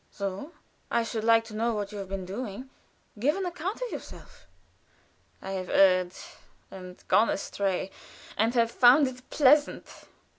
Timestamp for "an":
3.35-3.45